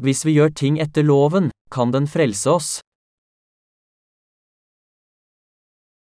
[0.00, 2.70] Hvis vi gjør ting etter loven, kan den frelse oss.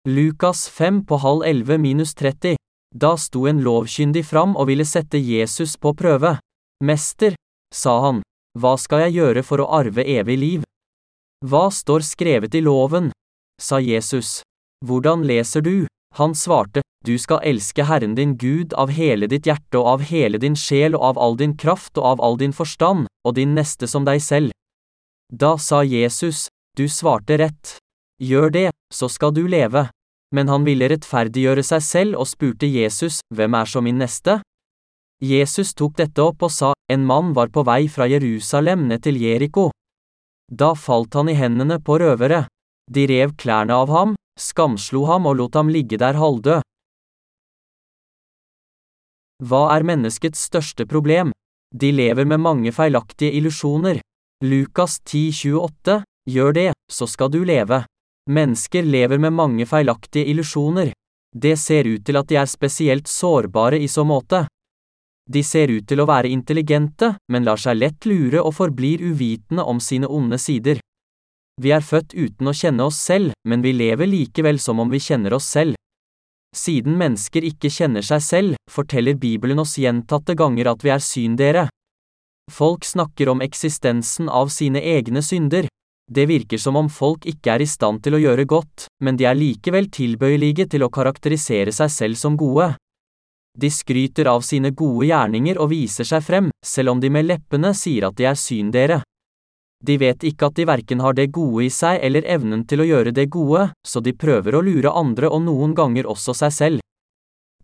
[0.06, 2.56] Lukas 5 på halv 11 minus 30.
[2.94, 6.36] Da sto en lovkyndig fram og ville sette Jesus på prøve.
[6.84, 7.34] Mester,
[7.74, 8.22] sa han,
[8.58, 10.66] hva skal jeg gjøre for å arve evig liv?
[11.44, 13.10] Hva står skrevet i loven?
[13.60, 14.42] sa Jesus.
[14.84, 15.86] Hvordan leser du?
[16.16, 20.40] Han svarte, du skal elske Herren din Gud av hele ditt hjerte og av hele
[20.40, 23.88] din sjel og av all din kraft og av all din forstand, og din neste
[23.90, 24.54] som deg selv.
[25.32, 26.46] Da sa Jesus,
[26.78, 27.76] du svarte rett.
[28.22, 29.88] Gjør det, så skal du leve.
[30.34, 34.40] Men han ville rettferdiggjøre seg selv og spurte Jesus, hvem er så min neste?
[35.22, 39.18] Jesus tok dette opp og sa, en mann var på vei fra Jerusalem ned til
[39.22, 39.70] Jeriko.
[40.52, 42.44] Da falt han i hendene på røvere.
[42.90, 46.62] De rev klærne av ham, skamslo ham og lot ham ligge der halvdød.
[49.42, 51.32] Hva er menneskets største problem?
[51.74, 54.00] De lever med mange feilaktige illusjoner.
[54.44, 57.84] Lukas 10,28 Gjør det, så skal du leve.
[58.30, 60.90] Mennesker lever med mange feilaktige illusjoner.
[61.36, 64.46] Det ser ut til at de er spesielt sårbare i så måte.
[65.30, 69.62] De ser ut til å være intelligente, men lar seg lett lure og forblir uvitende
[69.62, 70.80] om sine onde sider.
[71.62, 75.00] Vi er født uten å kjenne oss selv, men vi lever likevel som om vi
[75.02, 75.78] kjenner oss selv.
[76.56, 81.66] Siden mennesker ikke kjenner seg selv, forteller Bibelen oss gjentatte ganger at vi er syndere.
[82.52, 85.68] Folk snakker om eksistensen av sine egne synder.
[86.06, 89.26] Det virker som om folk ikke er i stand til å gjøre godt, men de
[89.26, 92.70] er likevel tilbøyelige til å karakterisere seg selv som gode.
[93.58, 97.72] De skryter av sine gode gjerninger og viser seg frem, selv om de med leppene
[97.74, 99.00] sier at de er syndere.
[99.86, 102.88] De vet ikke at de verken har det gode i seg eller evnen til å
[102.88, 106.82] gjøre det gode, så de prøver å lure andre og noen ganger også seg selv.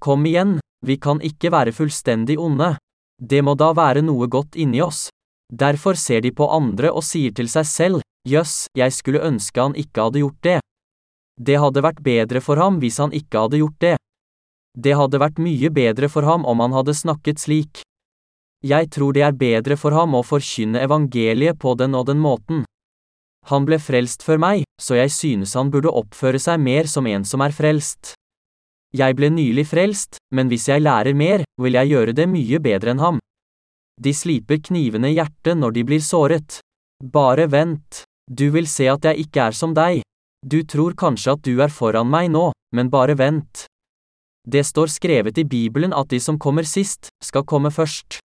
[0.02, 2.76] Kom igjen, vi kan ikke være fullstendig onde.
[3.18, 5.08] Det må da være noe godt inni oss.
[5.52, 9.74] Derfor ser de på andre og sier til seg selv, jøss, jeg skulle ønske han
[9.78, 10.58] ikke hadde gjort det.
[11.40, 13.96] Det hadde vært bedre for ham hvis han ikke hadde gjort det.
[14.78, 17.82] Det hadde vært mye bedre for ham om han hadde snakket slik.
[18.62, 22.62] Jeg tror det er bedre for ham å forkynne evangeliet på den og den måten.
[23.50, 27.26] Han ble frelst før meg, så jeg synes han burde oppføre seg mer som en
[27.26, 28.14] som er frelst.
[28.94, 32.94] Jeg ble nylig frelst, men hvis jeg lærer mer, vil jeg gjøre det mye bedre
[32.94, 33.18] enn ham.
[33.98, 36.60] De sliper knivene i hjertet når de blir såret.
[37.02, 38.04] Bare vent.
[38.30, 40.04] Du vil se at jeg ikke er som deg.
[40.46, 43.66] Du tror kanskje at du er foran meg nå, men bare vent.
[44.46, 48.22] Det står skrevet i Bibelen at de som kommer sist, skal komme først.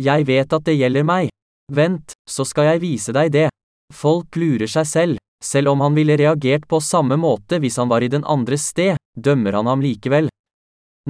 [0.00, 1.32] Jeg vet at det gjelder meg.
[1.72, 3.48] Vent, så skal jeg vise deg det.
[3.92, 5.20] Folk lurer seg selv.
[5.42, 8.96] Selv om han ville reagert på samme måte hvis han var i den andres sted,
[9.18, 10.30] dømmer han ham likevel.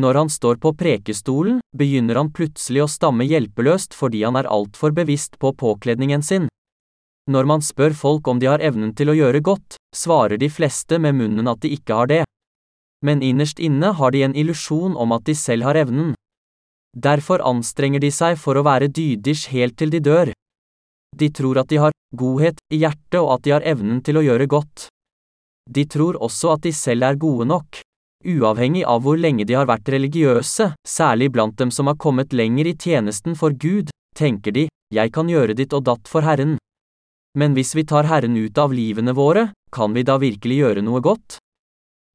[0.00, 4.94] Når han står på prekestolen, begynner han plutselig å stamme hjelpeløst fordi han er altfor
[4.96, 6.48] bevisst på påkledningen sin.
[7.28, 10.98] Når man spør folk om de har evnen til å gjøre godt, svarer de fleste
[10.98, 12.22] med munnen at de ikke har det.
[13.04, 16.14] Men innerst inne har de en illusjon om at de selv har evnen.
[16.92, 20.32] Derfor anstrenger de seg for å være dydish helt til de dør.
[21.16, 24.24] De tror at de har godhet i hjertet og at de har evnen til å
[24.24, 24.88] gjøre godt.
[25.70, 27.80] De tror også at de selv er gode nok.
[28.22, 32.68] Uavhengig av hvor lenge de har vært religiøse, særlig blant dem som har kommet lenger
[32.70, 36.58] i tjenesten for Gud, tenker de, jeg kan gjøre ditt og datt for Herren.
[37.38, 41.00] Men hvis vi tar Herren ut av livene våre, kan vi da virkelig gjøre noe
[41.00, 41.38] godt?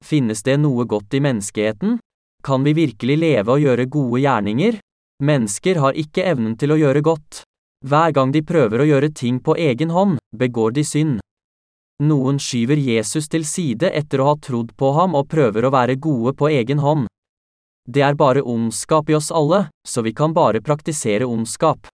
[0.06, 1.98] Finnes det noe godt i menneskeheten?
[2.44, 4.80] Kan vi virkelig leve og gjøre gode gjerninger?
[5.24, 7.42] Mennesker har ikke evnen til å gjøre godt.
[7.86, 11.20] Hver gang de prøver å gjøre ting på egen hånd, begår de synd.
[12.04, 15.98] Noen skyver Jesus til side etter å ha trodd på ham og prøver å være
[15.98, 17.08] gode på egen hånd.
[17.88, 21.88] Det er bare ondskap i oss alle, så vi kan bare praktisere ondskap.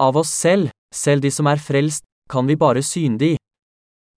[0.00, 3.34] Av oss selv, selv de som er frelst, kan vi bare syndig.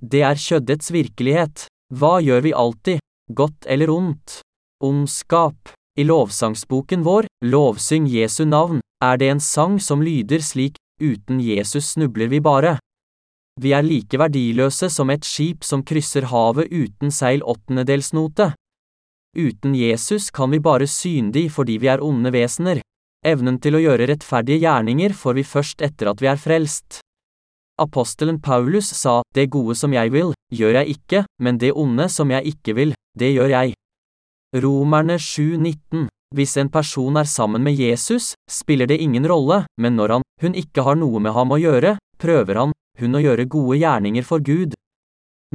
[0.01, 1.66] Det er kjøddets virkelighet.
[1.91, 3.01] Hva gjør vi alltid,
[3.34, 4.40] godt eller ondt?
[4.81, 5.73] Ondskap.
[5.99, 11.93] I lovsangsboken vår, Lovsyng Jesu navn, er det en sang som lyder slik, uten Jesus
[11.93, 12.78] snubler vi bare.
[13.61, 18.53] Vi er like verdiløse som et skip som krysser havet uten seil åttendedelsnote.
[19.37, 22.81] Uten Jesus kan vi bare syndig fordi vi er onde vesener.
[23.27, 27.01] Evnen til å gjøre rettferdige gjerninger får vi først etter at vi er frelst.
[27.81, 32.31] Apostelen Paulus sa, Det gode som jeg vil, gjør jeg ikke, men det onde som
[32.31, 33.75] jeg ikke vil, det gjør jeg.
[34.53, 40.17] Romerne 7,19 Hvis en person er sammen med Jesus, spiller det ingen rolle, men når
[40.17, 43.77] han, hun ikke har noe med ham å gjøre, prøver han, hun å gjøre gode
[43.79, 44.75] gjerninger for Gud.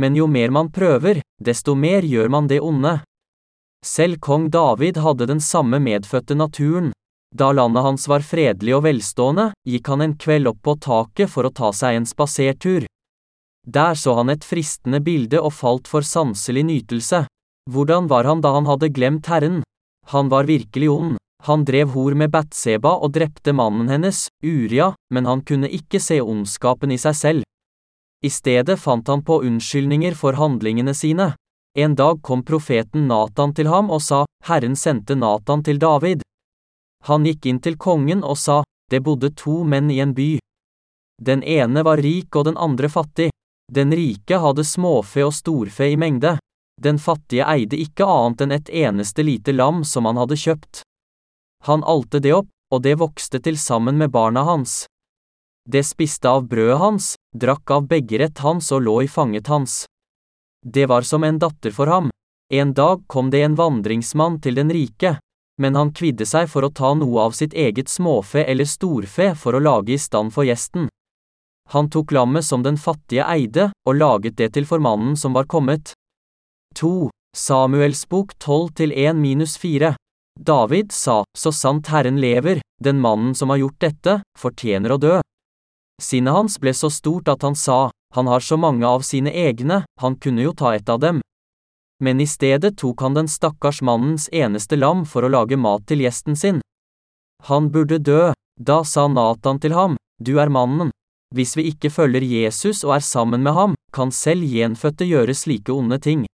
[0.00, 2.94] Men jo mer man prøver, desto mer gjør man det onde.
[3.84, 6.88] Selv kong David hadde den samme medfødte naturen.
[7.36, 11.44] Da landet hans var fredelig og velstående, gikk han en kveld opp på taket for
[11.44, 12.88] å ta seg en spasertur.
[13.68, 17.26] Der så han et fristende bilde og falt for sanselig nytelse.
[17.70, 19.62] Hvordan var han da han hadde glemt Herren?
[20.12, 21.16] Han var virkelig ond.
[21.42, 26.20] Han drev hor med Batseba og drepte mannen hennes, Uria, men han kunne ikke se
[26.22, 27.42] ondskapen i seg selv.
[28.24, 31.34] I stedet fant han på unnskyldninger for handlingene sine.
[31.78, 36.22] En dag kom profeten Natan til ham og sa, Herren sendte Natan til David.
[37.04, 40.38] Han gikk inn til kongen og sa, det bodde to menn i en by.
[41.22, 43.28] Den ene var rik og den andre fattig.
[43.72, 46.36] Den rike hadde småfe og storfe i mengde.
[46.82, 50.82] Den fattige eide ikke annet enn et eneste lite lam som han hadde kjøpt.
[51.64, 54.84] Han alte det opp, og det vokste til sammen med barna hans.
[55.66, 59.84] Det spiste av brødet hans, drakk av beggerett hans og lå i fanget hans.
[60.62, 62.10] Det var som en datter for ham.
[62.52, 65.16] En dag kom det en vandringsmann til den rike,
[65.58, 69.56] men han kvidde seg for å ta noe av sitt eget småfe eller storfe for
[69.56, 70.86] å lage i stand for gjesten.
[71.74, 75.48] Han tok lammet som den fattige eide, og laget det til for mannen som var
[75.50, 75.96] kommet.
[76.76, 77.10] 2.
[77.36, 79.94] Samuels bok 12 1 4
[80.40, 85.14] David sa, så sant Herren lever, den mannen som har gjort dette, fortjener å dø.
[86.02, 89.84] Sinnet hans ble så stort at han sa, han har så mange av sine egne,
[90.00, 91.22] han kunne jo ta et av dem.
[92.04, 96.04] Men i stedet tok han den stakkars mannens eneste lam for å lage mat til
[96.04, 96.60] gjesten sin.
[97.48, 100.92] Han burde dø, da sa Natan til ham, du er mannen.
[101.34, 105.72] Hvis vi ikke følger Jesus og er sammen med ham, kan selv gjenfødte gjøre slike
[105.72, 106.28] onde ting.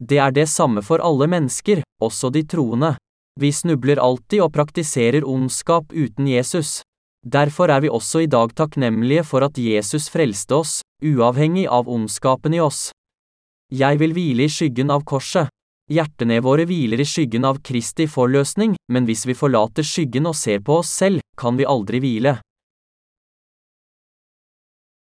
[0.00, 2.94] Det er det samme for alle mennesker, også de troende.
[3.40, 6.80] Vi snubler alltid og praktiserer ondskap uten Jesus.
[7.20, 12.56] Derfor er vi også i dag takknemlige for at Jesus frelste oss, uavhengig av ondskapen
[12.56, 12.90] i oss.
[13.70, 15.52] Jeg vil hvile i skyggen av korset.
[15.90, 20.62] Hjertene våre hviler i skyggen av Kristi forløsning, men hvis vi forlater skyggen og ser
[20.64, 22.38] på oss selv, kan vi aldri hvile.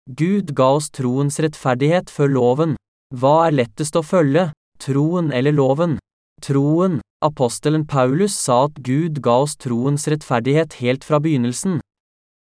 [0.09, 2.77] Gud ga oss troens rettferdighet før loven.
[3.13, 5.99] Hva er lettest å følge, troen eller loven?
[6.43, 7.01] Troen.
[7.21, 11.81] Apostelen Paulus sa at Gud ga oss troens rettferdighet helt fra begynnelsen.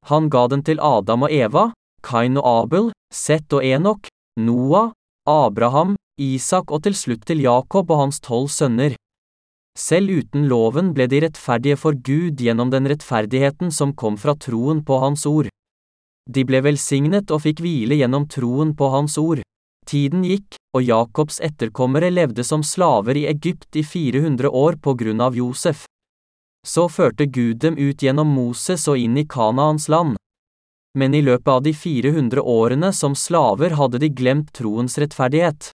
[0.07, 1.65] Han ga den til Adam og Eva,
[2.07, 4.07] Kain og Abel, Seth og Enok,
[4.39, 4.93] Noah,
[5.27, 8.95] Abraham, Isak og til slutt til Jakob og hans tolv sønner.
[9.79, 14.83] Selv uten loven ble de rettferdige for Gud gjennom den rettferdigheten som kom fra troen
[14.85, 15.49] på Hans ord.
[16.29, 19.42] De ble velsignet og fikk hvile gjennom troen på Hans ord.
[19.87, 25.21] Tiden gikk, og Jakobs etterkommere levde som slaver i Egypt i 400 år på grunn
[25.21, 25.85] av Josef.
[26.67, 30.17] Så førte Gud dem ut gjennom Moses og inn i Kanaans land.
[30.99, 35.71] Men i løpet av de 400 årene som slaver hadde de glemt troens rettferdighet.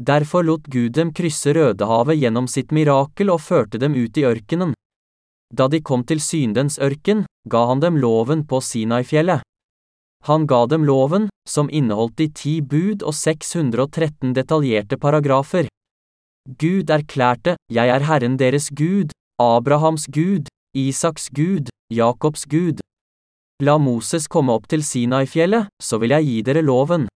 [0.00, 4.72] Derfor lot Gud dem krysse Rødehavet gjennom sitt mirakel og førte dem ut i ørkenen.
[5.52, 9.44] Da de kom til Syndens ørken, ga han dem loven på Sinai-fjellet.
[10.28, 15.68] Han ga dem loven, som inneholdt de ti bud og 613 detaljerte paragrafer.
[16.60, 22.80] Gud erklærte, Jeg er Herren deres Gud, Abrahams Gud, Isaks Gud, Jakobs Gud.
[23.62, 27.08] La Moses komme opp til Sinai-fjellet, så vil jeg gi dere loven.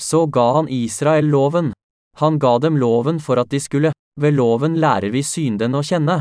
[0.00, 1.72] Så ga han Israel loven.
[2.18, 6.20] Han ga dem loven for at de skulle, ved loven lærer vi synden å kjenne.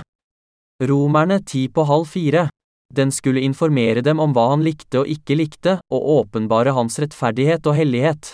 [0.83, 2.47] Romerne ti på halv fire.
[2.95, 7.67] Den skulle informere dem om hva han likte og ikke likte, og åpenbare hans rettferdighet
[7.69, 8.33] og hellighet.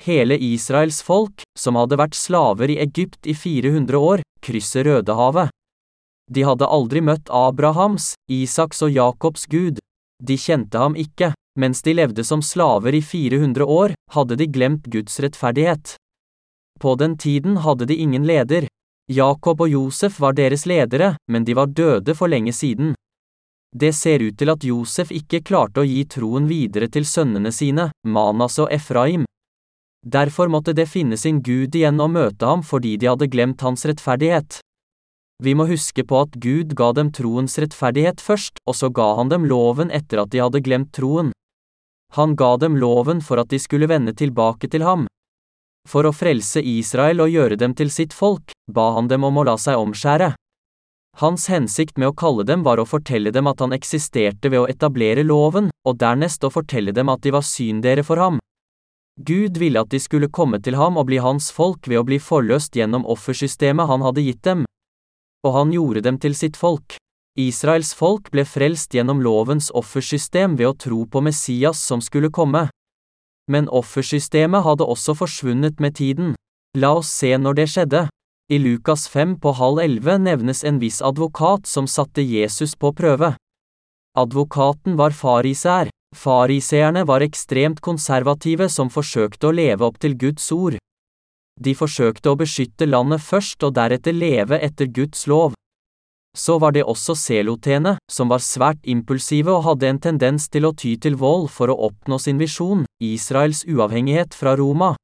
[0.00, 5.50] Hele Israels folk, som hadde vært slaver i Egypt i 400 år, krysser Rødehavet.
[6.30, 9.78] De hadde aldri møtt Abrahams, Isaks og Jakobs Gud.
[10.22, 14.88] De kjente ham ikke, mens de levde som slaver i 400 år, hadde de glemt
[14.90, 15.96] Guds rettferdighet.
[16.80, 18.66] På den tiden hadde de ingen leder.
[19.10, 22.94] Jakob og Josef var deres ledere, men de var døde for lenge siden.
[23.74, 27.88] Det ser ut til at Josef ikke klarte å gi troen videre til sønnene sine,
[28.06, 29.24] Manas og Efraim.
[30.06, 33.82] Derfor måtte det finne sin Gud igjen og møte ham fordi de hadde glemt hans
[33.88, 34.60] rettferdighet.
[35.42, 39.32] Vi må huske på at Gud ga dem troens rettferdighet først, og så ga han
[39.32, 41.32] dem loven etter at de hadde glemt troen.
[42.14, 45.08] Han ga dem loven for at de skulle vende tilbake til ham.
[45.90, 49.48] For å frelse Israel og gjøre dem til sitt folk, ba han dem om å
[49.50, 50.30] la seg omskjære.
[51.22, 54.66] Hans hensikt med å kalle dem var å fortelle dem at han eksisterte ved å
[54.70, 58.40] etablere loven, og dernest å fortelle dem at de var syndere for ham.
[59.22, 62.18] Gud ville at de skulle komme til ham og bli hans folk ved å bli
[62.18, 64.64] forløst gjennom offersystemet han hadde gitt dem.
[65.46, 66.96] Og han gjorde dem til sitt folk.
[67.38, 72.66] Israels folk ble frelst gjennom lovens offersystem ved å tro på Messias som skulle komme.
[73.50, 76.34] Men offersystemet hadde også forsvunnet med tiden.
[76.74, 78.06] La oss se når det skjedde.
[78.52, 83.30] I Lukas 5 på halv elleve nevnes en viss advokat som satte Jesus på prøve.
[84.18, 85.88] Advokaten var fariseer.
[86.14, 90.76] Fariseerne var ekstremt konservative som forsøkte å leve opp til Guds ord.
[91.56, 95.56] De forsøkte å beskytte landet først og deretter leve etter Guds lov.
[96.36, 100.76] Så var det også selotene, som var svært impulsive og hadde en tendens til å
[100.76, 104.96] ty til vold for å oppnå sin visjon, Israels uavhengighet fra Roma.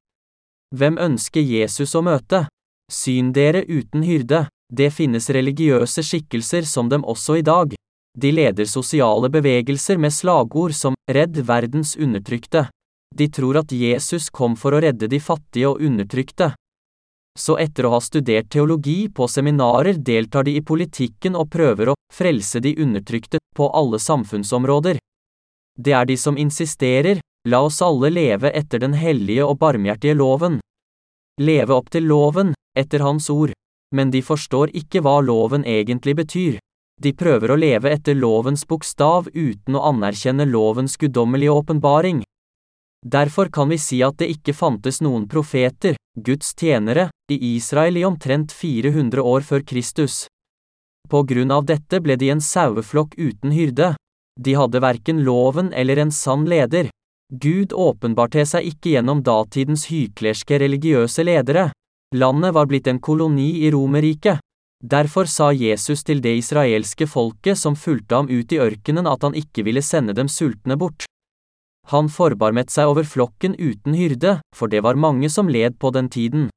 [0.77, 2.51] Hvem ønsker Jesus å møte?
[2.91, 7.75] Syn dere uten hyrde, det finnes religiøse skikkelser som dem også i dag.
[8.19, 12.69] De leder sosiale bevegelser med slagord som Redd verdens undertrykte.
[13.15, 16.53] De tror at Jesus kom for å redde de fattige og undertrykte
[17.41, 21.99] så etter å ha studert teologi på seminarer deltar de i politikken og prøver å
[22.13, 24.99] frelse de undertrykte på alle samfunnsområder.
[25.79, 30.60] Det er de som insisterer, la oss alle leve etter den hellige og barmhjertige loven.
[31.41, 33.55] Leve opp til loven, etter Hans ord.
[33.97, 36.59] Men de forstår ikke hva loven egentlig betyr.
[37.01, 42.21] De prøver å leve etter lovens bokstav uten å anerkjenne lovens guddommelige åpenbaring.
[43.01, 48.05] Derfor kan vi si at det ikke fantes noen profeter, Guds tjenere, i Israel i
[48.05, 50.27] omtrent 400 år før Kristus.
[51.09, 53.95] På grunn av dette ble de en saueflokk uten hyrde.
[54.37, 56.93] De hadde verken loven eller en sann leder.
[57.31, 61.69] Gud åpenbarte seg ikke gjennom datidens hyklerske religiøse ledere.
[62.15, 64.43] Landet var blitt en koloni i Romerriket.
[64.83, 69.37] Derfor sa Jesus til det israelske folket som fulgte ham ut i ørkenen at han
[69.39, 71.07] ikke ville sende dem sultne bort.
[71.93, 76.09] Han forbarmet seg over flokken uten hyrde, for det var mange som led på den
[76.11, 76.49] tiden.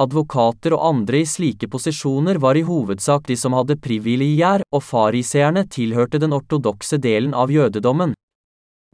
[0.00, 5.66] Advokater og andre i slike posisjoner var i hovedsak de som hadde privilegier, og fariseerne
[5.68, 8.14] tilhørte den ortodokse delen av jødedommen.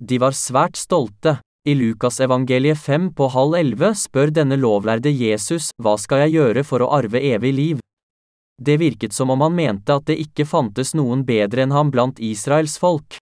[0.03, 1.39] De var svært stolte.
[1.67, 6.85] I Lukasevangeliet 5 på halv elleve spør denne lovlærde Jesus, hva skal jeg gjøre for
[6.85, 7.81] å arve evig liv?
[8.63, 12.21] Det virket som om han mente at det ikke fantes noen bedre enn ham blant
[12.23, 13.19] Israels folk.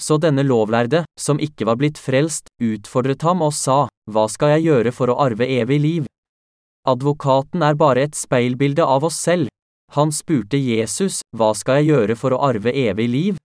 [0.00, 4.70] Så denne lovlærde, som ikke var blitt frelst, utfordret ham og sa, Hva skal jeg
[4.70, 6.06] gjøre for å arve evig liv?
[6.88, 9.50] Advokaten er bare et speilbilde av oss selv.
[9.98, 13.42] Han spurte Jesus, Hva skal jeg gjøre for å arve evig liv?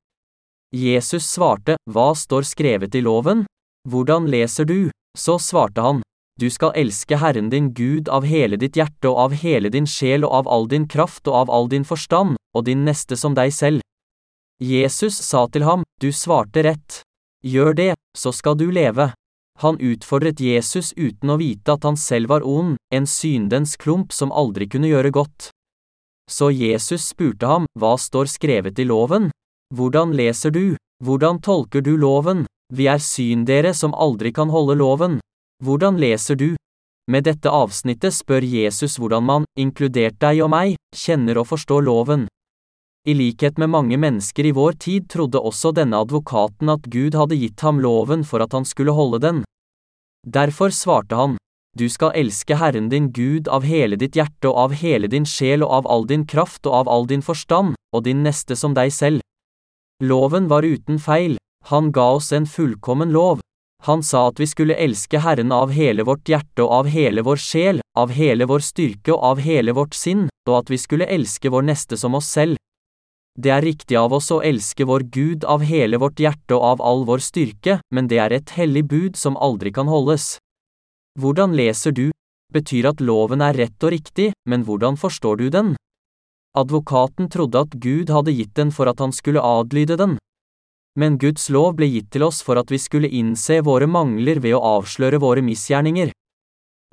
[0.73, 3.45] Jesus svarte, Hva står skrevet i loven?
[3.89, 4.89] Hvordan leser du?
[5.17, 6.01] Så svarte han,
[6.41, 10.25] Du skal elske Herren din Gud av hele ditt hjerte og av hele din sjel
[10.25, 13.53] og av all din kraft og av all din forstand, og din neste som deg
[13.53, 13.81] selv.
[14.59, 17.03] Jesus sa til ham, Du svarte rett.
[17.45, 19.11] Gjør det, så skal du leve.
[19.61, 24.33] Han utfordret Jesus uten å vite at han selv var ond, en syndens klump som
[24.33, 25.51] aldri kunne gjøre godt.
[26.31, 29.29] Så Jesus spurte ham, Hva står skrevet i loven?
[29.73, 30.75] Hvordan leser du?
[31.03, 32.45] Hvordan tolker du loven?
[32.73, 35.15] Vi er syn dere som aldri kan holde loven.
[35.65, 36.53] Hvordan leser du?
[37.09, 42.27] Med dette avsnittet spør Jesus hvordan man, inkludert deg og meg, kjenner og forstår loven.
[43.09, 47.41] I likhet med mange mennesker i vår tid trodde også denne advokaten at Gud hadde
[47.41, 49.41] gitt ham loven for at han skulle holde den.
[50.23, 51.35] Derfor svarte han,
[51.73, 55.65] Du skal elske Herren din Gud av hele ditt hjerte og av hele din sjel
[55.65, 58.93] og av all din kraft og av all din forstand, og din neste som deg
[58.93, 59.22] selv.
[60.03, 61.37] Loven var uten feil,
[61.69, 63.39] han ga oss en fullkommen lov.
[63.83, 67.39] Han sa at vi skulle elske Herren av hele vårt hjerte og av hele vår
[67.39, 71.51] sjel, av hele vår styrke og av hele vårt sinn, og at vi skulle elske
[71.51, 72.59] vår neste som oss selv.
[73.39, 76.83] Det er riktig av oss å elske vår Gud av hele vårt hjerte og av
[76.83, 80.37] all vår styrke, men det er et hellig bud som aldri kan holdes.
[81.19, 82.09] Hvordan leser du?
[82.53, 85.73] Betyr at loven er rett og riktig, men hvordan forstår du den?
[86.53, 90.19] Advokaten trodde at Gud hadde gitt den for at han skulle adlyde den.
[90.99, 94.53] Men Guds lov ble gitt til oss for at vi skulle innse våre mangler ved
[94.53, 96.11] å avsløre våre misgjerninger.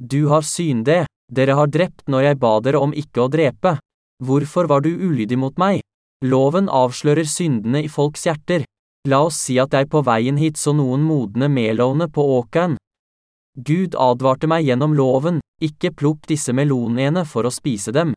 [0.00, 3.76] Du har syndet, dere har drept når jeg ba dere om ikke å drepe.
[4.25, 5.85] Hvorfor var du ulydig mot meg?
[6.25, 8.64] Loven avslører syndene i folks hjerter.
[9.09, 12.79] La oss si at jeg på veien hit så noen modne melovne på åkeren.
[13.57, 18.14] Gud advarte meg gjennom loven, ikke plukk disse melonene for å spise dem.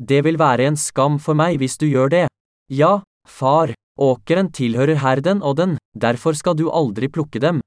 [0.00, 2.26] Det vil være en skam for meg hvis du gjør det.
[2.68, 7.60] Ja, far, åkeren tilhører herden og den, derfor skal du aldri plukke dem.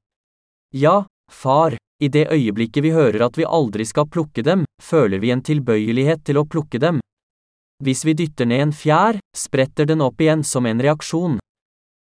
[0.73, 5.31] Ja, far, i det øyeblikket vi hører at vi aldri skal plukke dem, føler vi
[5.33, 7.01] en tilbøyelighet til å plukke dem.
[7.83, 11.39] Hvis vi dytter ned en fjær, spretter den opp igjen som en reaksjon.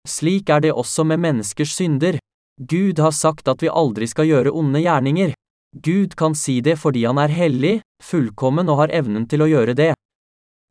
[0.07, 2.17] Slik er det også med menneskers synder.
[2.57, 5.36] Gud har sagt at vi aldri skal gjøre onde gjerninger.
[5.83, 9.75] Gud kan si det fordi han er hellig, fullkommen og har evnen til å gjøre
[9.77, 9.91] det.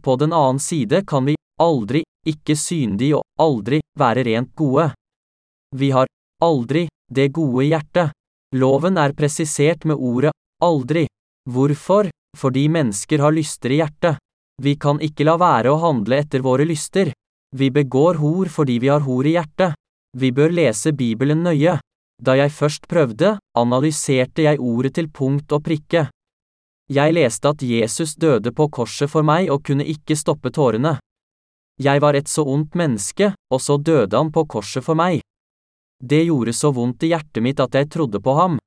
[0.07, 4.93] På den annen side kan vi aldri, ikke syndig og aldri, være rent gode.
[5.75, 6.07] Vi har
[6.43, 8.15] aldri det gode hjertet.
[8.55, 10.31] Loven er presisert med ordet
[10.63, 11.09] aldri.
[11.51, 12.11] Hvorfor?
[12.37, 14.21] fordi mennesker har lyster i hjertet.
[14.63, 17.13] Vi kan ikke la være å handle etter våre lyster.
[17.57, 19.77] Vi begår hor fordi vi har hor i hjertet.
[20.17, 21.79] Vi bør lese Bibelen nøye.
[22.23, 26.07] Da jeg først prøvde, analyserte jeg ordet til punkt og prikke.
[26.87, 30.97] Jeg leste at Jesus døde på korset for meg og kunne ikke stoppe tårene.
[31.83, 35.19] Jeg var et så ondt menneske, og så døde han på korset for meg.
[35.99, 38.59] Det gjorde så vondt i hjertet mitt at jeg trodde på ham.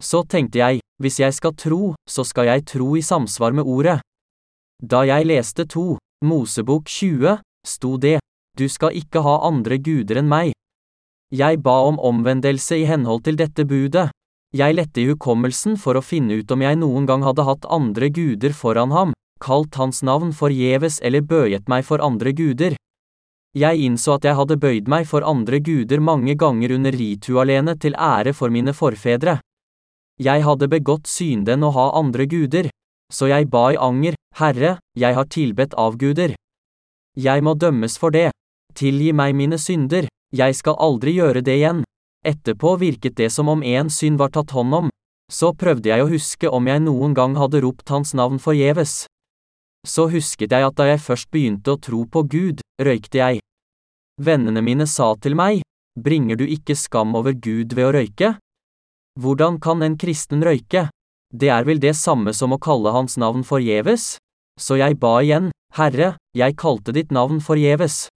[0.00, 3.98] Så tenkte jeg, hvis jeg skal tro, så skal jeg tro i samsvar med ordet.
[4.80, 8.20] Da jeg leste to, Mosebok 20, sto det,
[8.56, 10.54] du skal ikke ha andre guder enn meg.
[11.34, 14.08] Jeg ba om omvendelse i henhold til dette budet.
[14.50, 18.08] Jeg lette i hukommelsen for å finne ut om jeg noen gang hadde hatt andre
[18.10, 22.74] guder foran ham, kalt hans navn forgjeves eller bøyet meg for andre guder.
[23.54, 27.94] Jeg innså at jeg hadde bøyd meg for andre guder mange ganger under ritualene til
[27.94, 29.38] ære for mine forfedre.
[30.18, 32.70] Jeg hadde begått synden å ha andre guder,
[33.10, 36.34] så jeg ba i anger, Herre, jeg har tilbedt avguder.
[37.16, 38.30] Jeg må dømmes for det.
[38.74, 41.82] Tilgi meg mine synder, jeg skal aldri gjøre det igjen.
[42.26, 44.90] Etterpå virket det som om en synd var tatt hånd om.
[45.32, 49.06] Så prøvde jeg å huske om jeg noen gang hadde ropt hans navn forgjeves.
[49.86, 53.40] Så husket jeg at da jeg først begynte å tro på Gud, røykte jeg.
[54.20, 55.62] Vennene mine sa til meg,
[55.96, 58.34] bringer du ikke skam over Gud ved å røyke?
[59.20, 60.90] Hvordan kan en kristen røyke?
[61.32, 64.18] Det er vel det samme som å kalle hans navn forgjeves?
[64.60, 65.48] Så jeg ba igjen,
[65.78, 68.10] Herre, jeg kalte ditt navn forgjeves.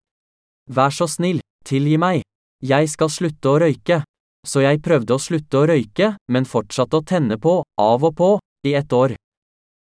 [0.71, 2.23] Vær så snill, tilgi meg.
[2.61, 4.03] Jeg skal slutte å røyke.
[4.47, 8.31] Så jeg prøvde å slutte å røyke, men fortsatte å tenne på, av og på,
[8.69, 9.15] i ett år.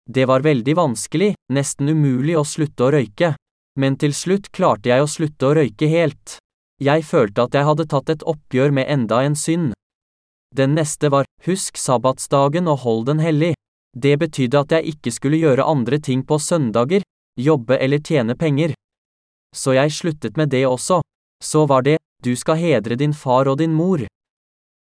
[0.10, 3.34] Det var veldig vanskelig, nesten umulig å slutte å røyke.
[3.80, 6.38] Men til slutt klarte jeg å slutte å røyke helt.
[6.82, 9.74] Jeg følte at jeg hadde tatt et oppgjør med enda en synd.
[10.54, 13.54] Den neste var, husk sabbatsdagen og hold den hellig.
[13.98, 17.02] Det betydde at jeg ikke skulle gjøre andre ting på søndager,
[17.40, 18.74] jobbe eller tjene penger.
[19.56, 21.02] Så jeg sluttet med det også.
[21.44, 24.06] Så var det, du skal hedre din far og din mor.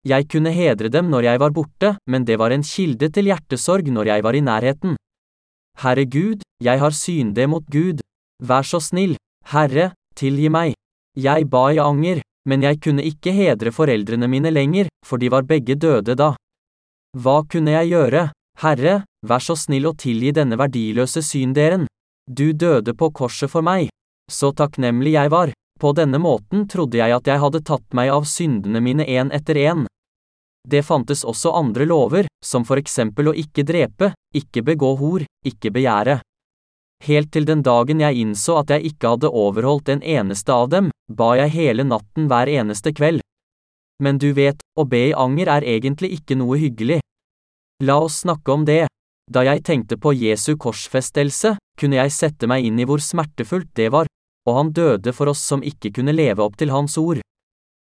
[0.05, 3.89] Jeg kunne hedre dem når jeg var borte, men det var en kilde til hjertesorg
[3.93, 4.95] når jeg var i nærheten.
[5.81, 8.01] Herre Gud, jeg har synde mot Gud.
[8.41, 9.15] Vær så snill,
[9.53, 10.73] Herre, tilgi meg.
[11.17, 15.45] Jeg ba i anger, men jeg kunne ikke hedre foreldrene mine lenger, for de var
[15.45, 16.33] begge døde da.
[17.17, 18.29] Hva kunne jeg gjøre?
[18.61, 21.85] Herre, vær så snill å tilgi denne verdiløse synderen.
[22.29, 23.89] Du døde på korset for meg.
[24.31, 25.51] Så takknemlig jeg var.
[25.81, 29.57] På denne måten trodde jeg at jeg hadde tatt meg av syndene mine én etter
[29.57, 29.87] én.
[30.61, 35.71] Det fantes også andre lover, som for eksempel å ikke drepe, ikke begå hor, ikke
[35.73, 36.19] begjære.
[37.01, 40.91] Helt til den dagen jeg innså at jeg ikke hadde overholdt en eneste av dem,
[41.09, 43.25] ba jeg hele natten hver eneste kveld.
[44.05, 46.99] Men du vet, å be i anger er egentlig ikke noe hyggelig.
[47.81, 48.85] La oss snakke om det.
[49.31, 53.89] Da jeg tenkte på Jesu korsfestelse, kunne jeg sette meg inn i hvor smertefullt det
[53.93, 54.05] var,
[54.47, 57.21] og han døde for oss som ikke kunne leve opp til hans ord.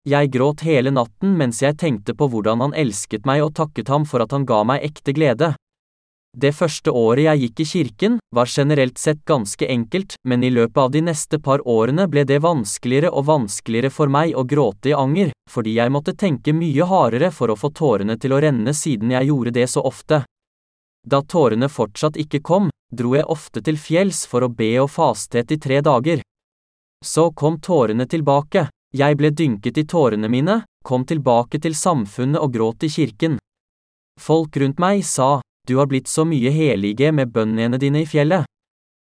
[0.07, 4.05] Jeg gråt hele natten mens jeg tenkte på hvordan han elsket meg og takket ham
[4.07, 5.57] for at han ga meg ekte glede.
[6.37, 10.77] Det første året jeg gikk i kirken, var generelt sett ganske enkelt, men i løpet
[10.83, 14.95] av de neste par årene ble det vanskeligere og vanskeligere for meg å gråte i
[14.95, 19.17] anger, fordi jeg måtte tenke mye hardere for å få tårene til å renne siden
[19.17, 20.21] jeg gjorde det så ofte.
[21.09, 25.41] Da tårene fortsatt ikke kom, dro jeg ofte til fjells for å be og faste
[25.41, 26.26] i tre dager.
[27.07, 32.53] Så kom tårene tilbake, jeg ble dynket i tårene mine, kom tilbake til samfunnet og
[32.55, 33.37] gråt i kirken.
[34.21, 38.47] Folk rundt meg sa, du har blitt så mye helige med bønnene dine i fjellet.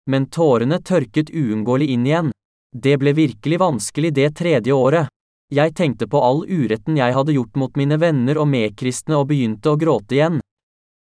[0.09, 2.31] Men tårene tørket uunngåelig inn igjen.
[2.73, 5.09] Det ble virkelig vanskelig det tredje året.
[5.49, 9.73] Jeg tenkte på all uretten jeg hadde gjort mot mine venner og medkristne og begynte
[9.73, 10.39] å gråte igjen.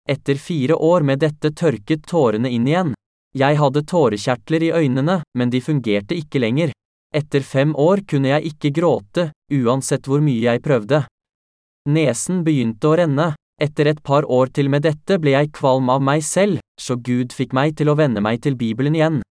[0.09, 2.93] Etter fire år med dette tørket tårene inn igjen.
[3.35, 6.71] Jeg hadde tårekjertler i øynene, men de fungerte ikke lenger.
[7.15, 11.03] Etter fem år kunne jeg ikke gråte, uansett hvor mye jeg prøvde.
[11.87, 13.33] Nesen begynte å renne.
[13.57, 17.33] Etter et par år til med dette ble jeg kvalm av meg selv, så Gud
[17.33, 19.21] fikk meg til å vende meg til Bibelen igjen.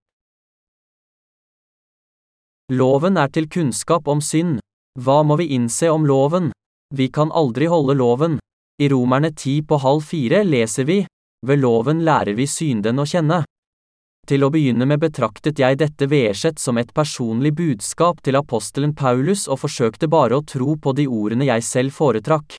[2.74, 4.58] Loven er til kunnskap om synd.
[4.98, 6.50] Hva må vi innse om loven?
[6.90, 8.40] Vi kan aldri holde loven.
[8.82, 11.04] I Romerne ti på halv fire leser vi,
[11.46, 13.44] ved loven lærer vi synden å kjenne.
[14.26, 19.44] Til å begynne med betraktet jeg dette vedsett som et personlig budskap til apostelen Paulus
[19.46, 22.56] og forsøkte bare å tro på de ordene jeg selv foretrakk.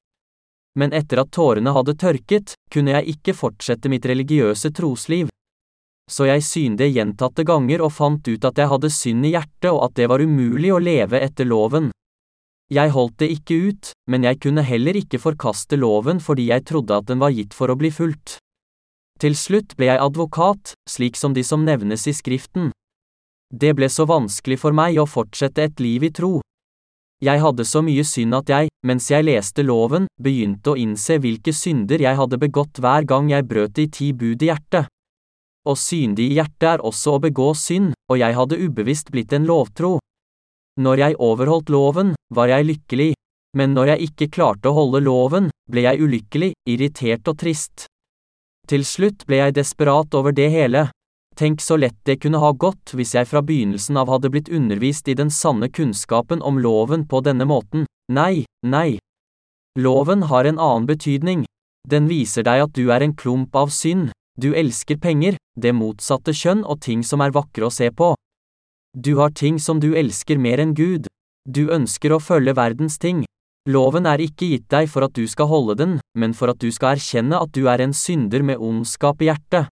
[0.79, 5.27] Men etter at tårene hadde tørket, kunne jeg ikke fortsette mitt religiøse trosliv.
[6.07, 9.83] Så jeg synde gjentatte ganger og fant ut at jeg hadde synd i hjertet og
[9.89, 11.91] at det var umulig å leve etter loven.
[12.71, 16.95] Jeg holdt det ikke ut, men jeg kunne heller ikke forkaste loven fordi jeg trodde
[16.95, 18.39] at den var gitt for å bli fulgt.
[19.17, 22.69] Til slutt ble jeg advokat, slik som de som nevnes i Skriften.
[23.49, 26.35] Det ble så vanskelig for meg å fortsette et liv i tro.
[27.23, 31.49] Jeg hadde så mye synd at jeg, mens jeg leste loven, begynte å innse hvilke
[31.55, 34.85] synder jeg hadde begått hver gang jeg brøt de ti bud i hjertet.
[35.65, 39.49] Å synde i hjertet er også å begå synd, og jeg hadde ubevisst blitt en
[39.49, 39.97] lovtro.
[40.77, 43.11] Når jeg overholdt loven, var jeg lykkelig,
[43.57, 47.89] men når jeg ikke klarte å holde loven, ble jeg ulykkelig, irritert og trist.
[48.67, 50.89] Til slutt ble jeg desperat over det hele.
[51.37, 55.07] Tenk så lett det kunne ha gått hvis jeg fra begynnelsen av hadde blitt undervist
[55.07, 57.85] i den sanne kunnskapen om loven på denne måten.
[58.11, 58.97] Nei, nei.
[59.79, 61.45] Loven har en annen betydning.
[61.87, 66.33] Den viser deg at du er en klump av synd, du elsker penger, det motsatte
[66.35, 68.11] kjønn og ting som er vakre å se på.
[68.97, 71.07] Du har ting som du elsker mer enn Gud.
[71.47, 73.23] Du ønsker å følge verdens ting.
[73.67, 76.69] Loven er ikke gitt deg for at du skal holde den, men for at du
[76.71, 79.67] skal erkjenne at du er en synder med ondskap i hjertet.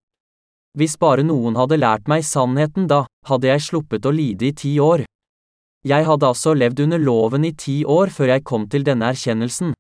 [0.76, 4.74] Hvis bare noen hadde lært meg sannheten da, hadde jeg sluppet å lide i ti
[4.84, 5.06] år.
[5.88, 9.72] Jeg hadde altså levd under loven i ti år før jeg kom til denne erkjennelsen.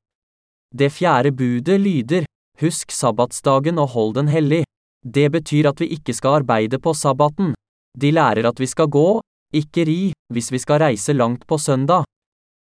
[0.72, 2.24] Det fjerde budet lyder,
[2.64, 4.64] husk sabbatsdagen og hold den hellig.
[5.04, 7.52] Det betyr at vi ikke skal arbeide på sabbaten.
[8.00, 9.20] De lærer at vi skal gå,
[9.52, 10.02] ikke ri,
[10.32, 12.05] hvis vi skal reise langt på søndag.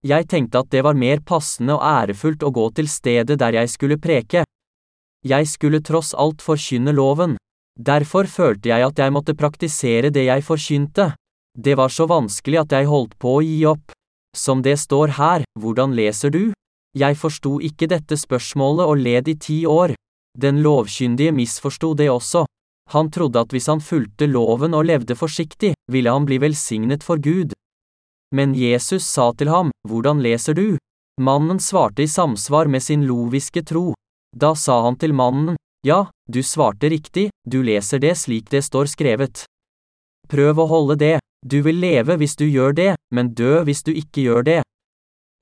[0.06, 3.72] Jeg tenkte at det var mer passende og ærefullt å gå til stedet der jeg
[3.74, 4.44] skulle preke.
[5.26, 7.34] Jeg skulle tross alt forkynne loven.
[7.76, 11.16] Derfor følte jeg at jeg måtte praktisere det jeg forkynte.
[11.58, 13.96] Det var så vanskelig at jeg holdt på å gi opp.
[14.38, 16.54] Som det står her, hvordan leser du?
[16.96, 19.96] Jeg forsto ikke dette spørsmålet og led i ti år.
[20.38, 22.46] Den lovkyndige misforsto det også.
[22.94, 27.18] Han trodde at hvis han fulgte loven og levde forsiktig, ville han bli velsignet for
[27.18, 27.56] Gud.
[28.34, 30.78] Men Jesus sa til ham, Hvordan leser du?
[31.22, 33.94] Mannen svarte i samsvar med sin loviske tro.
[34.36, 38.90] Da sa han til mannen, Ja, du svarte riktig, du leser det slik det står
[38.90, 39.46] skrevet.
[40.28, 43.94] Prøv å holde det, du vil leve hvis du gjør det, men dø hvis du
[43.94, 44.62] ikke gjør det.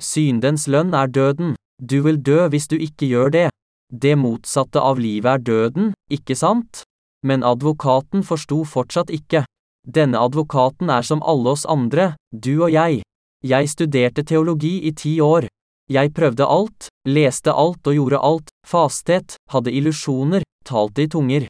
[0.04, 3.48] Syndens lønn er døden, du vil dø hvis du ikke gjør det.
[3.94, 6.84] Det motsatte av livet er døden, ikke sant?
[7.24, 9.46] Men advokaten forsto fortsatt ikke.
[9.84, 13.02] Denne advokaten er som alle oss andre, du og jeg.
[13.44, 15.50] Jeg studerte teologi i ti år.
[15.92, 21.48] Jeg prøvde alt, leste alt og gjorde alt, fastet, hadde illusjoner, talte i tunger.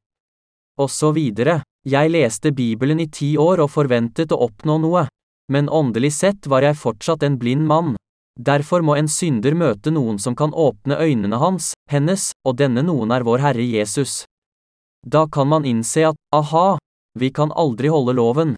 [0.81, 1.61] Og så videre.
[1.83, 5.01] Jeg leste Bibelen i ti år og forventet å oppnå noe.
[5.51, 7.97] Men åndelig sett var jeg fortsatt en blind mann.
[8.39, 13.11] Derfor må en synder møte noen som kan åpne øynene hans, hennes, og denne noen
[13.11, 14.23] er vår Herre Jesus.
[15.05, 16.79] Da kan man innse at, aha,
[17.19, 18.55] vi kan aldri holde loven.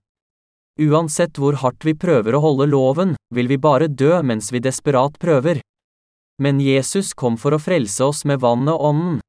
[0.82, 5.20] Uansett hvor hardt vi prøver å holde loven, vil vi bare dø mens vi desperat
[5.20, 5.62] prøver.
[6.42, 9.20] Men Jesus kom for å frelse oss med vannet og ånden.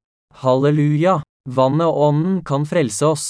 [0.43, 1.21] Halleluja!
[1.47, 3.27] Vannet og ånden kan frelse oss.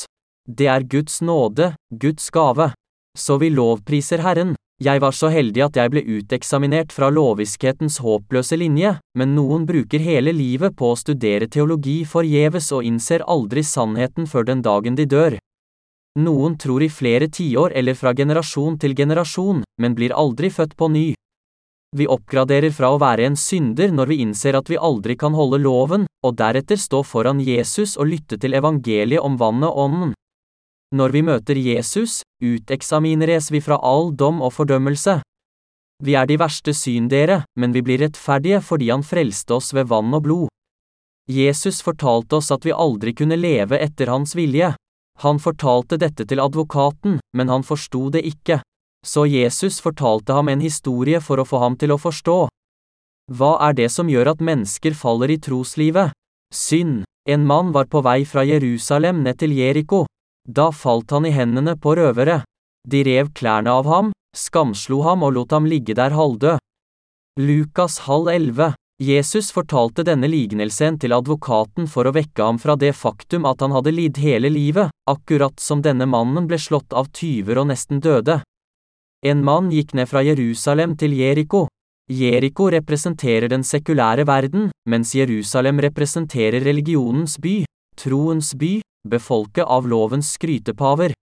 [0.48, 2.70] Det er Guds nåde, Guds gave.
[3.16, 4.54] Så vi lovpriser Herren.
[4.80, 10.00] Jeg var så heldig at jeg ble uteksaminert fra loviskhetens håpløse linje, men noen bruker
[10.04, 15.09] hele livet på å studere teologi forgjeves og innser aldri sannheten før den dagen de
[15.09, 15.38] dør.
[16.16, 20.88] Noen tror i flere tiår eller fra generasjon til generasjon, men blir aldri født på
[20.88, 21.07] ny.
[21.96, 25.61] Vi oppgraderer fra å være en synder når vi innser at vi aldri kan holde
[25.62, 30.14] loven, og deretter stå foran Jesus og lytte til evangeliet om vannet og ånden.
[30.96, 35.20] Når vi møter Jesus, uteksamineres vi fra all dom og fordømmelse.
[36.05, 40.14] Vi er de verste syndere, men vi blir rettferdige fordi han frelste oss ved vann
[40.14, 40.48] og blod.
[41.29, 44.74] Jesus fortalte oss at vi aldri kunne leve etter hans vilje.
[45.24, 48.61] Han fortalte dette til advokaten, men han forsto det ikke.
[49.07, 52.38] Så Jesus fortalte ham en historie for å få ham til å forstå.
[53.33, 56.12] Hva er det som gjør at mennesker faller i troslivet?
[56.55, 57.05] Synd.
[57.26, 60.05] En mann var på vei fra Jerusalem ned til Jeriko.
[60.46, 62.44] Da falt han i hendene på røvere.
[62.87, 66.62] De rev klærne av ham, skamslo ham og lot ham ligge der halvdød.
[67.42, 68.74] Lukas halv elleve.
[68.98, 73.74] Jesus fortalte denne lignelsen til advokaten for å vekke ham fra det faktum at han
[73.76, 78.38] hadde lidd hele livet, akkurat som denne mannen ble slått av tyver og nesten døde.
[79.20, 81.66] En mann gikk ned fra Jerusalem til Jeriko.
[82.09, 87.64] Jeriko representerer den sekulære verden, mens Jerusalem representerer religionens by,
[88.00, 88.78] troens by,
[89.09, 91.12] befolket av lovens skrytepaver.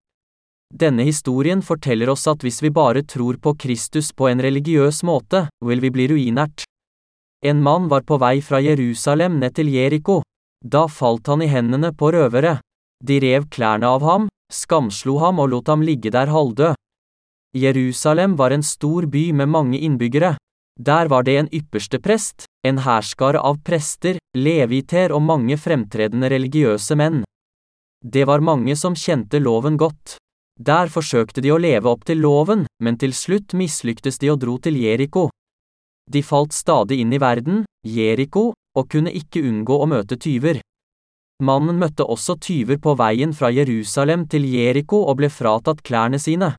[0.70, 5.48] Denne historien forteller oss at hvis vi bare tror på Kristus på en religiøs måte,
[5.64, 6.68] vil vi bli ruinert.
[7.44, 10.22] En mann var på vei fra Jerusalem ned til Jeriko.
[10.64, 12.56] Da falt han i hendene på røvere.
[13.04, 16.72] De rev klærne av ham, skamslo ham og lot ham ligge der halvdød.
[17.54, 20.36] Jerusalem var en stor by med mange innbyggere.
[20.80, 26.96] Der var det en ypperste prest, en hærskare av prester, leviter og mange fremtredende religiøse
[26.96, 27.22] menn.
[28.02, 30.16] Det var mange som kjente loven godt.
[30.58, 34.58] Der forsøkte de å leve opp til loven, men til slutt mislyktes de og dro
[34.58, 35.28] til Jeriko.
[36.10, 40.60] De falt stadig inn i verden, Jeriko, og kunne ikke unngå å møte tyver.
[41.42, 46.54] Mannen møtte også tyver på veien fra Jerusalem til Jeriko og ble fratatt klærne sine.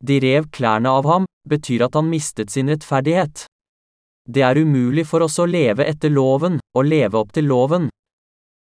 [0.00, 3.44] De rev klærne av ham, betyr at han mistet sin rettferdighet.
[4.28, 7.88] Det er umulig for oss å leve etter loven, og leve opp til loven.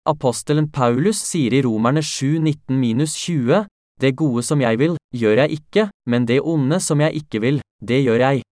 [0.09, 3.67] Apostelen Paulus sier i Romerne 7,19-20,
[3.99, 7.59] det gode som jeg vil, gjør jeg ikke, men det onde som jeg ikke vil,
[7.83, 8.43] det gjør jeg.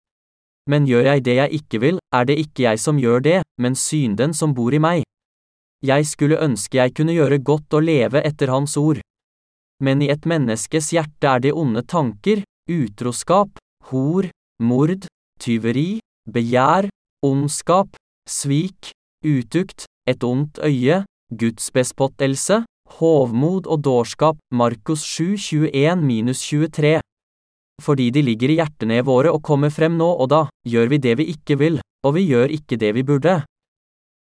[0.68, 3.76] Men gjør jeg det jeg ikke vil, er det ikke jeg som gjør det, men
[3.76, 5.04] synden som bor i meg.
[5.86, 9.00] Jeg skulle ønske jeg kunne gjøre godt og leve etter Hans ord.
[9.80, 13.60] Men i et menneskes hjerte er det onde tanker, utroskap,
[13.92, 14.28] hor,
[14.60, 15.06] mord,
[15.40, 16.90] tyveri, begjær,
[17.24, 17.94] ondskap,
[18.28, 18.92] svik,
[19.24, 22.64] utukt, et ondt øye, gudsbespottelse,
[22.98, 25.36] hovmod og dårskap, Markus 7,
[25.72, 27.00] 21-23.
[27.84, 31.16] Fordi de ligger i hjertene våre og kommer frem nå og da, gjør vi det
[31.20, 33.42] vi ikke vil, og vi gjør ikke det vi burde.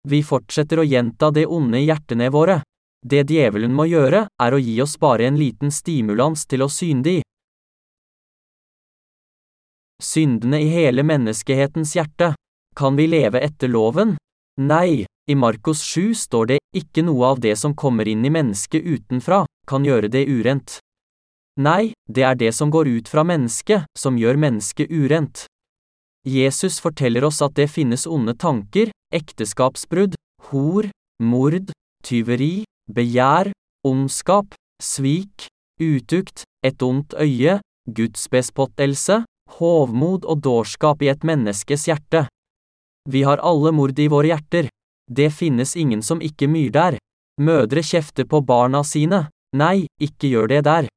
[0.06, 2.60] Vi fortsetter å gjenta det onde i hjertene våre.
[3.02, 7.18] Det djevelen må gjøre, er å gi oss bare en liten stimulans til å synde
[7.18, 7.22] i.
[10.02, 12.34] Syndene i hele menneskehetens hjerte.
[12.76, 14.16] Kan vi leve etter loven?
[14.60, 18.84] Nei, i Markus 7 står det ikke noe av det som kommer inn i mennesket
[18.84, 20.78] utenfra, kan gjøre det urent.
[21.56, 25.46] Nei, det er det som går ut fra mennesket, som gjør mennesket urent.
[26.26, 30.16] Jesus forteller oss at det finnes onde tanker, ekteskapsbrudd,
[30.50, 30.90] hor,
[31.22, 31.70] mord,
[32.04, 33.52] tyveri, begjær,
[33.86, 35.46] ondskap, svik,
[35.80, 39.22] utukt, et ondt øye, gudsbespottelse,
[39.56, 42.26] hovmod og dårskap i et menneskes hjerte.
[43.08, 44.68] Vi har alle mord i våre hjerter.
[45.06, 46.98] Det finnes ingen som ikke myr der.
[47.40, 49.28] Mødre kjefter på barna sine.
[49.54, 50.88] Nei, ikke gjør det der.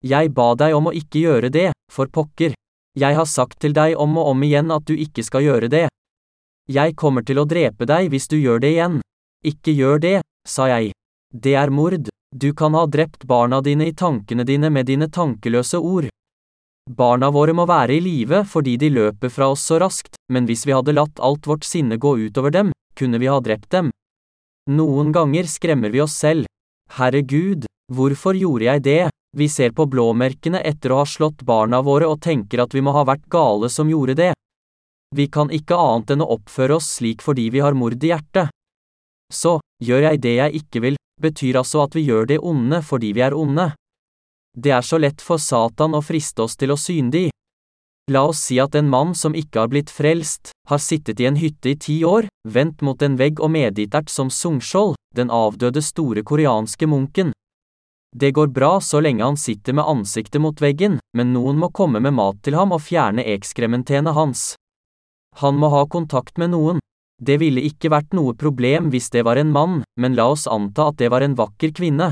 [0.00, 2.54] Jeg ba deg om å ikke gjøre det, for pokker.
[2.96, 5.86] Jeg har sagt til deg om og om igjen at du ikke skal gjøre det.
[6.70, 9.00] Jeg kommer til å drepe deg hvis du gjør det igjen.
[9.44, 10.16] Ikke gjør det,
[10.48, 10.94] sa jeg.
[11.34, 12.08] Det er mord.
[12.30, 16.08] Du kan ha drept barna dine i tankene dine med dine tankeløse ord.
[16.90, 20.64] Barna våre må være i live fordi de løper fra oss så raskt, men hvis
[20.66, 23.90] vi hadde latt alt vårt sinne gå utover dem, kunne vi ha drept dem.
[24.70, 26.46] Noen ganger skremmer vi oss selv.
[26.96, 29.02] Herre Gud, hvorfor gjorde jeg det?
[29.36, 32.94] Vi ser på blåmerkene etter å ha slått barna våre og tenker at vi må
[32.96, 34.32] ha vært gale som gjorde det.
[35.14, 38.50] Vi kan ikke annet enn å oppføre oss slik fordi vi har mord i hjertet.
[39.30, 43.12] Så, gjør jeg det jeg ikke vil, betyr altså at vi gjør det onde fordi
[43.14, 43.70] vi er onde.
[44.56, 47.28] Det er så lett for Satan å friste oss til å synde i.
[48.10, 51.38] La oss si at en mann som ikke har blitt frelst, har sittet i en
[51.38, 56.24] hytte i ti år, vendt mot en vegg og meditert som Sungskjold, den avdøde store
[56.26, 57.30] koreanske munken.
[58.16, 62.00] Det går bra så lenge han sitter med ansiktet mot veggen, men noen må komme
[62.02, 64.54] med mat til ham og fjerne ekskrementene hans.
[65.38, 66.80] Han må ha kontakt med noen.
[67.22, 70.88] Det ville ikke vært noe problem hvis det var en mann, men la oss anta
[70.90, 72.10] at det var en vakker kvinne.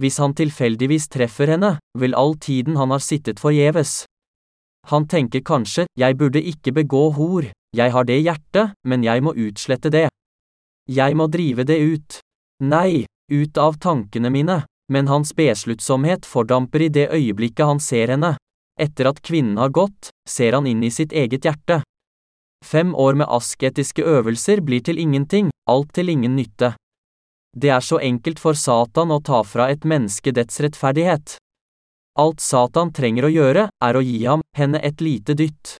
[0.00, 4.02] Hvis han tilfeldigvis treffer henne, vil all tiden han har sittet forgjeves.
[4.90, 7.46] Han tenker kanskje, jeg burde ikke begå hor,
[7.76, 10.08] jeg har det hjertet, men jeg må utslette det.
[10.90, 12.18] Jeg må drive det ut.
[12.64, 18.34] Nei, ut av tankene mine, men hans besluttsomhet fordamper i det øyeblikket han ser henne.
[18.80, 21.82] Etter at kvinnen har gått, ser han inn i sitt eget hjerte.
[22.64, 26.74] Fem år med asketiske øvelser blir til ingenting, alt til ingen nytte.
[27.56, 31.36] Det er så enkelt for Satan å ta fra et menneske dets rettferdighet.
[32.18, 35.76] Alt Satan trenger å gjøre, er å gi ham, henne et lite dytt.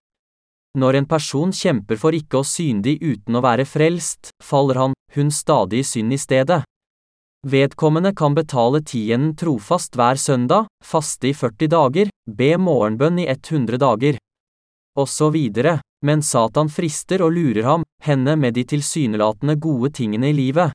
[0.78, 5.30] Når en person kjemper for ikke å syndig uten å være frelst, faller han, hun
[5.30, 6.62] stadig i synd i stedet.
[7.44, 13.76] Vedkommende kan betale tienden trofast hver søndag, faste i 40 dager, be morgenbønn i 100
[13.82, 14.16] dager.
[14.96, 20.30] Og så videre, men Satan frister og lurer ham, henne med de tilsynelatende gode tingene
[20.32, 20.72] i livet.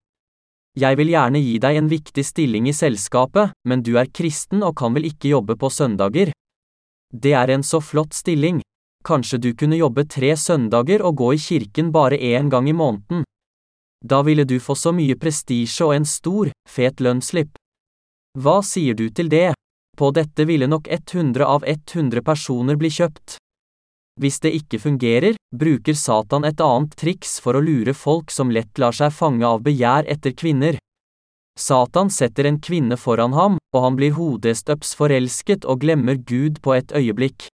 [0.77, 4.75] Jeg vil gjerne gi deg en viktig stilling i selskapet, men du er kristen og
[4.77, 6.29] kan vel ikke jobbe på søndager?
[7.10, 8.62] Det er en så flott stilling.
[9.05, 13.25] Kanskje du kunne jobbe tre søndager og gå i kirken bare én gang i måneden.
[14.05, 17.58] Da ville du få så mye prestisje og en stor, fet lønnsslipp.
[18.38, 19.53] Hva sier du til det?
[19.97, 23.39] På dette ville nok 100 av 100 personer bli kjøpt.
[24.19, 28.79] Hvis det ikke fungerer, bruker Satan et annet triks for å lure folk som lett
[28.79, 30.79] lar seg fange av begjær etter kvinner.
[31.60, 36.75] Satan setter en kvinne foran ham, og han blir hodestøps forelsket og glemmer Gud på
[36.75, 37.47] et øyeblikk.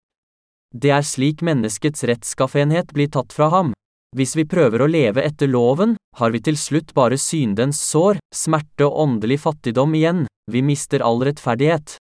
[0.74, 3.74] Det er slik menneskets rettskaffenhet blir tatt fra ham.
[4.16, 8.88] Hvis vi prøver å leve etter loven, har vi til slutt bare syndens sår, smerte
[8.88, 11.98] og åndelig fattigdom igjen, vi mister all rettferdighet.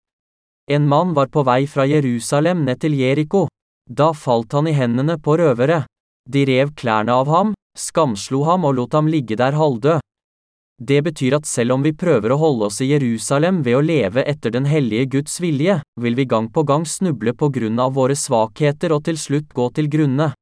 [0.72, 3.46] En mann var på vei fra Jerusalem ned til Jeriko.
[3.88, 5.82] Da falt han i hendene på røvere.
[6.28, 10.00] De rev klærne av ham, skamslo ham og lot ham ligge der halvdød.
[10.80, 14.24] Det betyr at selv om vi prøver å holde oss i Jerusalem ved å leve
[14.24, 18.16] etter den hellige Guds vilje, vil vi gang på gang snuble på grunn av våre
[18.16, 20.32] svakheter og til slutt gå til grunne.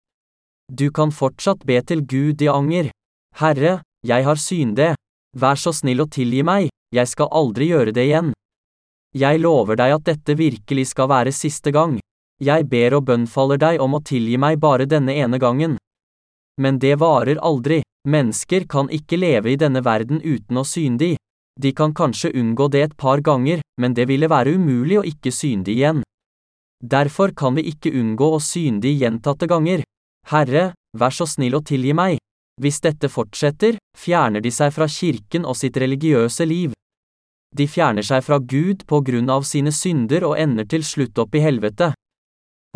[0.73, 2.91] Du kan fortsatt be til Gud i anger.
[3.39, 4.97] Herre, jeg har syndet.
[5.37, 8.33] Vær så snill å tilgi meg, jeg skal aldri gjøre det igjen.
[9.15, 11.99] Jeg lover deg at dette virkelig skal være siste gang.
[12.43, 15.77] Jeg ber og bønnfaller deg om å tilgi meg bare denne ene gangen.
[16.61, 17.83] Men det varer aldri.
[18.07, 21.17] Mennesker kan ikke leve i denne verden uten å synde.
[21.61, 25.33] De kan kanskje unngå det et par ganger, men det ville være umulig å ikke
[25.33, 26.03] synde igjen.
[26.85, 29.83] Derfor kan vi ikke unngå å synde gjentatte ganger.
[30.31, 32.19] Herre, vær så snill å tilgi meg.
[32.61, 36.73] Hvis dette fortsetter, fjerner de seg fra kirken og sitt religiøse liv.
[37.57, 41.37] De fjerner seg fra Gud på grunn av sine synder og ender til slutt opp
[41.37, 41.93] i helvete.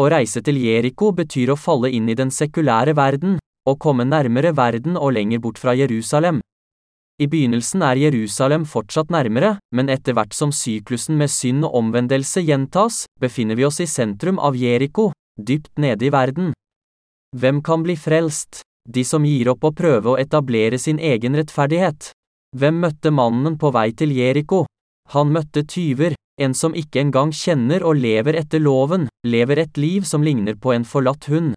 [0.00, 4.54] Å reise til Jeriko betyr å falle inn i den sekulære verden, å komme nærmere
[4.56, 6.40] verden og lenger bort fra Jerusalem.
[7.20, 12.40] I begynnelsen er Jerusalem fortsatt nærmere, men etter hvert som syklusen med synd og omvendelse
[12.46, 16.54] gjentas, befinner vi oss i sentrum av Jeriko, dypt nede i verden.
[17.36, 18.62] Hvem kan bli frelst?
[18.88, 22.10] De som gir opp å prøve å etablere sin egen rettferdighet.
[22.56, 24.64] Hvem møtte mannen på vei til Jeriko?
[25.14, 30.06] Han møtte tyver, en som ikke engang kjenner og lever etter loven, lever et liv
[30.08, 31.52] som ligner på en forlatt hund.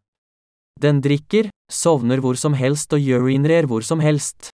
[0.82, 4.52] Den drikker, sovner hvor som helst og urinerer hvor som helst.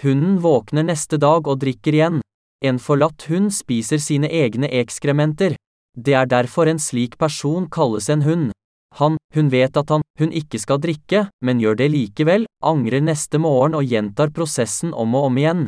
[0.00, 2.20] Hunden våkner neste dag og drikker igjen.
[2.64, 5.56] En forlatt hund spiser sine egne ekskrementer.
[5.98, 8.50] Det er derfor en slik person kalles en hund.
[8.98, 13.38] Han, hun vet at han, hun ikke skal drikke, men gjør det likevel, angrer neste
[13.38, 15.62] morgen og gjentar prosessen om og om igjen.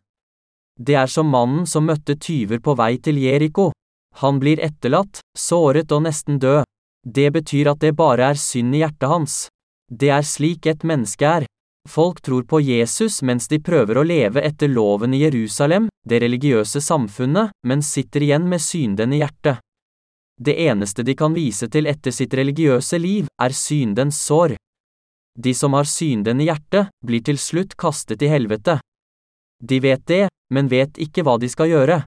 [0.80, 3.70] Det er som mannen som møtte tyver på vei til Jeriko.
[4.22, 6.64] Han blir etterlatt, såret og nesten død.
[7.06, 9.34] Det betyr at det bare er synd i hjertet hans.
[9.90, 11.46] Det er slik et menneske er.
[11.88, 16.80] Folk tror på Jesus mens de prøver å leve etter loven i Jerusalem, det religiøse
[16.80, 19.58] samfunnet, men sitter igjen med synden i hjertet.
[20.42, 24.56] Det eneste de kan vise til etter sitt religiøse liv, er syndens sår.
[25.38, 28.80] De som har synden i hjertet, blir til slutt kastet i helvete.
[29.62, 32.00] De vet det, men vet ikke hva de skal gjøre.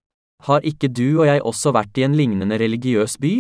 [0.46, 3.36] Har ikke du og jeg også vært i en lignende religiøs by?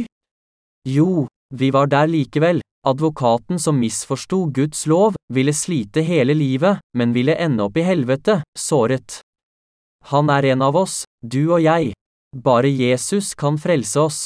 [0.88, 2.62] Jo, vi var der likevel.
[2.86, 8.44] Advokaten som misforsto Guds lov, ville slite hele livet, men ville ende opp i helvete,
[8.58, 9.20] såret.
[10.14, 11.92] Han er en av oss, du og jeg.
[12.36, 14.20] Bare Jesus kan frelse oss.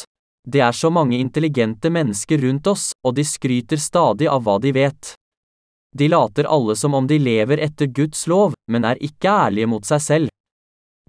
[0.50, 4.72] Det er så mange intelligente mennesker rundt oss, og de skryter stadig av hva de
[4.74, 5.14] vet.
[5.94, 9.86] De later alle som om de lever etter Guds lov, men er ikke ærlige mot
[9.86, 10.34] seg selv.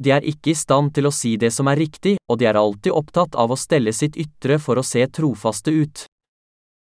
[0.00, 2.56] De er ikke i stand til å si det som er riktig, og de er
[2.60, 6.04] alltid opptatt av å stelle sitt ytre for å se trofaste ut.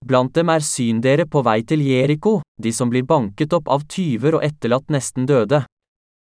[0.06, 4.38] Blant dem er syndere på vei til Jeriko, de som blir banket opp av tyver
[4.38, 5.64] og etterlatt nesten døde.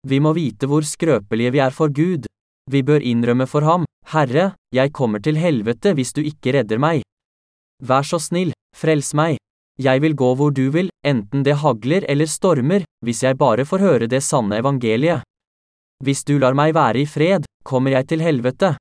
[0.07, 2.28] Vi må vite hvor skrøpelige vi er for Gud.
[2.69, 7.03] Vi bør innrømme for ham, Herre, jeg kommer til helvete hvis du ikke redder meg.
[7.85, 9.39] Vær så snill, frels meg.
[9.79, 13.85] Jeg vil gå hvor du vil, enten det hagler eller stormer, hvis jeg bare får
[13.85, 15.23] høre det sanne evangeliet.
[16.05, 18.75] Hvis du lar meg være i fred, kommer jeg til helvete.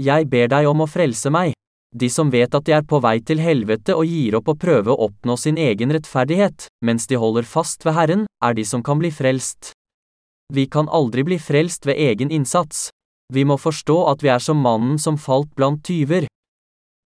[0.00, 1.56] Jeg ber deg om å frelse meg.
[1.96, 4.92] De som vet at de er på vei til helvete og gir opp å prøve
[4.92, 9.00] å oppnå sin egen rettferdighet, mens de holder fast ved Herren, er de som kan
[9.00, 9.72] bli frelst.
[10.52, 12.88] Vi kan aldri bli frelst ved egen innsats.
[13.30, 16.26] Vi må forstå at vi er som mannen som falt blant tyver,